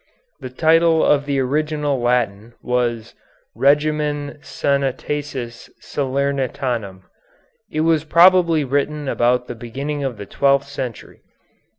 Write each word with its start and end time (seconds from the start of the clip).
The 0.39 0.49
title 0.49 1.05
of 1.05 1.27
the 1.27 1.37
original 1.39 2.01
Latin 2.01 2.55
was 2.63 3.13
"Regimen 3.55 4.39
Sanitatis 4.41 5.69
Salernitanum." 5.79 7.03
It 7.69 7.81
was 7.81 8.03
probably 8.03 8.63
written 8.63 9.07
about 9.07 9.45
the 9.45 9.53
beginning 9.53 10.03
of 10.03 10.17
the 10.17 10.25
twelfth 10.25 10.67
century. 10.67 11.21